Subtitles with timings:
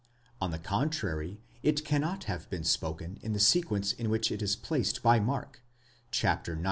[0.41, 4.55] On the contrary, it cannot have been spoken in the sequence in which it is
[4.55, 5.61] placed by Mark
[6.11, 6.49] (ix.